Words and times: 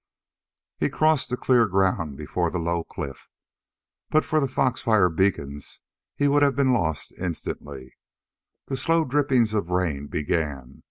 He 0.79 0.89
crossed 0.89 1.29
the 1.29 1.37
clear 1.37 1.67
ground 1.67 2.17
before 2.17 2.49
the 2.49 2.57
low 2.57 2.83
cliff. 2.83 3.27
But 4.09 4.25
for 4.25 4.39
the 4.39 4.47
fox 4.47 4.81
fire 4.81 5.09
beacons 5.09 5.79
he 6.15 6.27
would 6.27 6.41
have 6.41 6.55
been 6.55 6.73
lost 6.73 7.13
instantly. 7.19 7.93
The 8.65 8.77
slow 8.77 9.05
drippings 9.05 9.53
of 9.53 9.69
rain 9.69 10.07
began. 10.07 10.79